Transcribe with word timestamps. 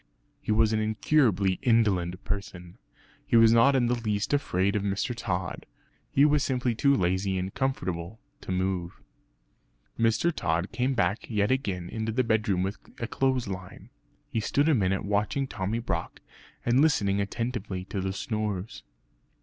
He 0.41 0.51
was 0.51 0.73
an 0.73 0.79
incurably 0.79 1.59
indolent 1.61 2.23
person; 2.23 2.79
he 3.23 3.35
was 3.35 3.51
not 3.51 3.75
in 3.75 3.85
the 3.85 3.93
least 3.93 4.33
afraid 4.33 4.75
of 4.75 4.81
Mr. 4.81 5.13
Tod; 5.15 5.67
he 6.09 6.25
was 6.25 6.41
simply 6.43 6.73
too 6.73 6.95
lazy 6.95 7.37
and 7.37 7.53
comfortable 7.53 8.19
to 8.41 8.51
move. 8.51 8.99
Mr. 9.99 10.33
Tod 10.33 10.71
came 10.71 10.95
back 10.95 11.29
yet 11.29 11.51
again 11.51 11.87
into 11.87 12.11
the 12.11 12.23
bedroom 12.23 12.63
with 12.63 12.79
a 12.99 13.05
clothes 13.05 13.47
line. 13.47 13.91
He 14.27 14.39
stood 14.39 14.67
a 14.67 14.73
minute 14.73 15.05
watching 15.05 15.45
Tommy 15.45 15.77
Brock 15.77 16.19
and 16.65 16.81
listening 16.81 17.21
attentively 17.21 17.85
to 17.85 18.01
the 18.01 18.11
snores. 18.11 18.81